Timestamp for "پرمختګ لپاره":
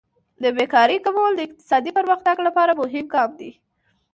1.97-2.71